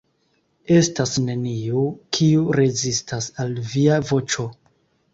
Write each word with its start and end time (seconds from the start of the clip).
Estas 0.77 1.13
neniu, 1.25 1.85
kiu 2.19 2.49
rezistas 2.63 3.31
al 3.47 3.57
Via 3.71 4.03
voĉo. 4.13 4.53